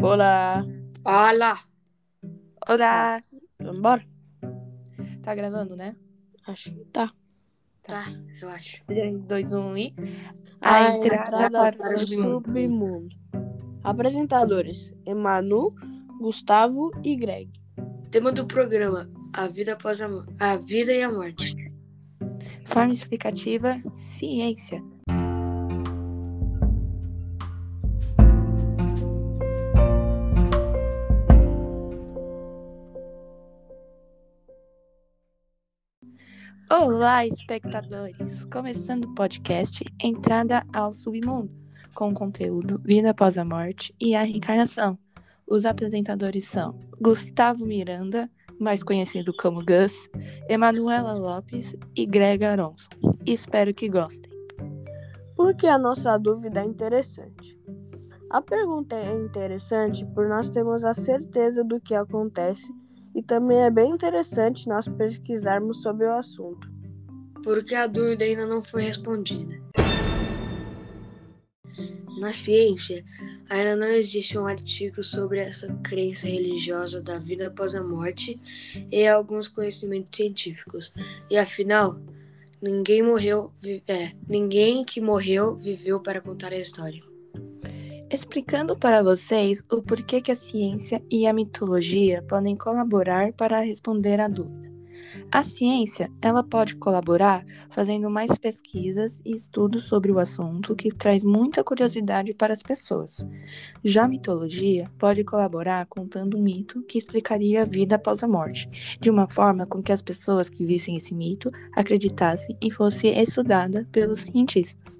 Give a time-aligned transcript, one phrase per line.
[0.00, 0.64] Olá.
[1.04, 1.58] Olá!
[2.68, 3.20] Olá!
[3.60, 4.06] Vambora?
[5.22, 5.96] Tá gravando, né?
[6.46, 7.12] Acho que tá.
[7.82, 8.04] Tá,
[8.40, 8.80] eu acho.
[8.86, 9.94] 3, 2, 1 e.
[10.60, 12.46] A, entrada, para o submundo.
[12.46, 13.16] submundo.
[13.82, 15.74] Apresentadores: Emanu,
[16.20, 17.50] Gustavo e Greg.
[18.12, 20.08] Tema do programa: A vida após a,
[20.38, 21.56] a vida e a morte.
[22.64, 24.80] Forma explicativa: ciência.
[36.70, 38.44] Olá, espectadores!
[38.44, 41.50] Começando o podcast Entrada ao Submundo,
[41.94, 44.98] com conteúdo Vida após a Morte e a Reencarnação.
[45.46, 50.10] Os apresentadores são Gustavo Miranda, mais conhecido como Gus,
[50.46, 52.90] Emanuela Lopes e Greg Aronson.
[53.24, 54.30] Espero que gostem.
[55.34, 57.58] Por que a nossa dúvida é interessante?
[58.28, 62.70] A pergunta é interessante por nós termos a certeza do que acontece
[63.18, 66.70] e também é bem interessante nós pesquisarmos sobre o assunto.
[67.42, 69.60] Porque a dúvida ainda não foi respondida.
[72.20, 73.04] Na ciência,
[73.50, 78.40] ainda não existe um artigo sobre essa crença religiosa da vida após a morte
[78.90, 80.94] e alguns conhecimentos científicos.
[81.28, 82.00] E afinal,
[82.62, 83.52] ninguém morreu,
[83.88, 87.07] é, ninguém que morreu viveu para contar a história.
[88.10, 94.18] Explicando para vocês o porquê que a ciência e a mitologia podem colaborar para responder
[94.18, 94.66] à dúvida.
[95.30, 101.22] A ciência, ela pode colaborar fazendo mais pesquisas e estudos sobre o assunto, que traz
[101.22, 103.26] muita curiosidade para as pessoas.
[103.84, 108.98] Já a mitologia pode colaborar contando um mito que explicaria a vida após a morte,
[108.98, 113.86] de uma forma com que as pessoas que vissem esse mito acreditassem e fosse estudada
[113.92, 114.98] pelos cientistas.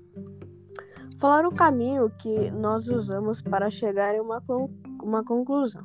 [1.19, 4.71] Falar o caminho que nós usamos para chegar em uma, con-
[5.03, 5.85] uma conclusão.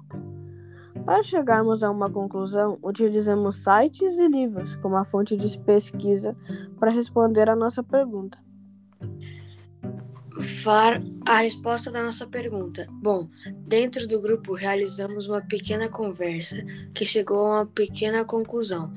[1.06, 6.36] Para chegarmos a uma conclusão, utilizamos sites e livros como a fonte de pesquisa
[6.80, 8.38] para responder a nossa pergunta.
[10.64, 12.88] Far a resposta da nossa pergunta.
[12.92, 13.27] Bom,
[13.67, 16.58] dentro do grupo realizamos uma pequena conversa
[16.94, 18.94] que chegou a uma pequena conclusão.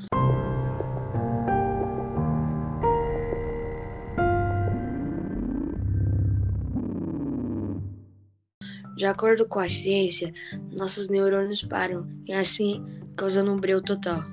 [8.96, 10.32] De acordo com a ciência,
[10.78, 12.82] nossos neurônios param e assim
[13.14, 14.24] causando um breu total.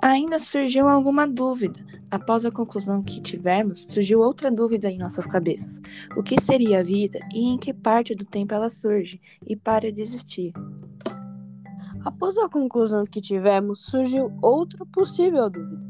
[0.00, 1.84] Ainda surgiu alguma dúvida.
[2.10, 5.80] Após a conclusão que tivemos, surgiu outra dúvida em nossas cabeças.
[6.16, 9.92] O que seria a vida e em que parte do tempo ela surge e para
[9.92, 10.52] de existir?
[12.02, 15.84] Após a conclusão que tivemos, surgiu outra possível dúvida.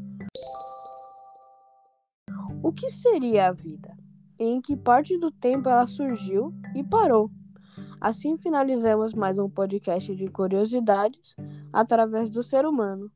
[2.61, 3.95] O que seria a vida?
[4.39, 7.29] Em que parte do tempo ela surgiu e parou?
[7.99, 11.35] Assim finalizamos mais um podcast de curiosidades
[11.71, 13.11] através do ser humano.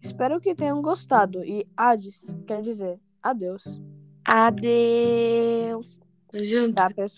[0.00, 3.80] Espero que tenham gostado e Hades quer dizer adeus.
[4.24, 5.98] Adeus!
[6.32, 6.74] Adianta.
[6.74, 7.06] Tá, pessoal?